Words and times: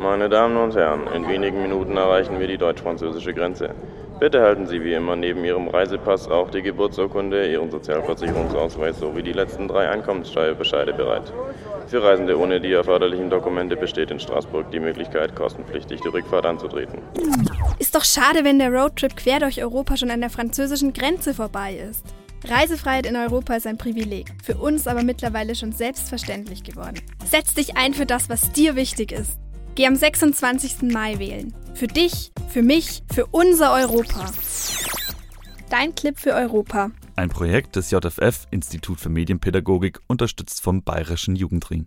Meine 0.00 0.30
Damen 0.30 0.56
und 0.56 0.74
Herren, 0.74 1.06
in 1.14 1.28
wenigen 1.28 1.60
Minuten 1.60 1.98
erreichen 1.98 2.40
wir 2.40 2.46
die 2.46 2.56
deutsch-französische 2.56 3.34
Grenze. 3.34 3.74
Bitte 4.18 4.40
halten 4.40 4.66
Sie 4.66 4.82
wie 4.82 4.94
immer 4.94 5.14
neben 5.14 5.44
Ihrem 5.44 5.68
Reisepass 5.68 6.26
auch 6.26 6.50
die 6.50 6.62
Geburtsurkunde, 6.62 7.52
Ihren 7.52 7.70
Sozialversicherungsausweis 7.70 8.98
sowie 8.98 9.22
die 9.22 9.34
letzten 9.34 9.68
drei 9.68 9.90
Einkommenssteuerbescheide 9.90 10.94
bereit. 10.94 11.30
Für 11.86 12.02
Reisende 12.02 12.38
ohne 12.38 12.62
die 12.62 12.72
erforderlichen 12.72 13.28
Dokumente 13.28 13.76
besteht 13.76 14.10
in 14.10 14.18
Straßburg 14.18 14.70
die 14.70 14.80
Möglichkeit, 14.80 15.36
kostenpflichtig 15.36 16.00
die 16.00 16.08
Rückfahrt 16.08 16.46
anzutreten. 16.46 17.00
Ist 17.78 17.94
doch 17.94 18.04
schade, 18.04 18.42
wenn 18.42 18.58
der 18.58 18.72
Roadtrip 18.72 19.14
quer 19.14 19.40
durch 19.40 19.62
Europa 19.62 19.98
schon 19.98 20.10
an 20.10 20.22
der 20.22 20.30
französischen 20.30 20.94
Grenze 20.94 21.34
vorbei 21.34 21.74
ist. 21.74 22.06
Reisefreiheit 22.48 23.04
in 23.04 23.16
Europa 23.16 23.52
ist 23.52 23.66
ein 23.66 23.76
Privileg, 23.76 24.28
für 24.42 24.54
uns 24.54 24.86
aber 24.86 25.02
mittlerweile 25.02 25.54
schon 25.54 25.72
selbstverständlich 25.72 26.62
geworden. 26.62 27.02
Setz 27.22 27.52
dich 27.52 27.76
ein 27.76 27.92
für 27.92 28.06
das, 28.06 28.30
was 28.30 28.50
dir 28.52 28.76
wichtig 28.76 29.12
ist. 29.12 29.38
Geh 29.80 29.86
am 29.86 29.96
26. 29.96 30.92
Mai 30.92 31.18
wählen. 31.18 31.54
Für 31.72 31.86
dich, 31.86 32.32
für 32.50 32.60
mich, 32.60 33.02
für 33.10 33.24
unser 33.24 33.72
Europa. 33.72 34.30
Dein 35.70 35.94
Clip 35.94 36.18
für 36.18 36.34
Europa. 36.34 36.90
Ein 37.16 37.30
Projekt 37.30 37.76
des 37.76 37.90
JFF, 37.90 38.46
Institut 38.50 39.00
für 39.00 39.08
Medienpädagogik, 39.08 39.98
unterstützt 40.06 40.60
vom 40.60 40.82
Bayerischen 40.82 41.34
Jugendring. 41.34 41.86